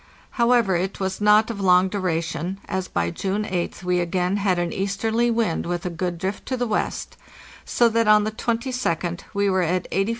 [0.31, 4.57] However, it was not of long dura tion, as by June 8th we again had
[4.57, 7.17] an easterly wind with a good drift to the west,
[7.65, 10.09] so that on the 22d we were at 84° 31.